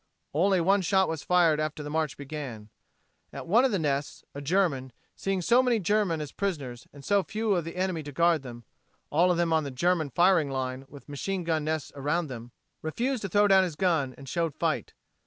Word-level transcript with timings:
Only 0.33 0.59
one 0.61 0.81
shot 0.81 1.07
was 1.07 1.21
fired 1.21 1.59
after 1.59 1.83
the 1.83 1.89
march 1.91 2.17
began. 2.17 2.69
At 3.31 3.45
one 3.45 3.63
of 3.63 3.71
the 3.71 3.77
nests, 3.77 4.23
a 4.33 4.41
German, 4.41 4.93
seeing 5.15 5.43
so 5.43 5.61
many 5.61 5.77
Germans 5.79 6.23
as 6.23 6.31
prisoners 6.31 6.87
and 6.91 7.05
so 7.05 7.21
few 7.21 7.51
of 7.53 7.65
the 7.65 7.75
enemy 7.75 8.01
to 8.01 8.11
guard 8.11 8.41
them 8.41 8.63
all 9.11 9.29
of 9.29 9.37
them 9.37 9.53
on 9.53 9.63
the 9.63 9.69
German 9.69 10.09
firing 10.09 10.49
line 10.49 10.85
with 10.89 11.07
machine 11.07 11.43
gun 11.43 11.65
nests 11.65 11.91
around 11.95 12.29
them 12.29 12.51
refused 12.81 13.21
to 13.21 13.29
throw 13.29 13.47
down 13.47 13.63
his 13.63 13.75
gun, 13.75 14.15
and 14.17 14.27
showed 14.27 14.55
fight. 14.55 14.93